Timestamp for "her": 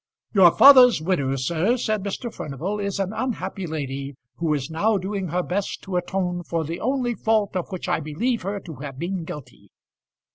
5.27-5.43, 8.41-8.59